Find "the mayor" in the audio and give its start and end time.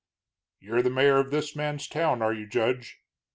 0.81-1.17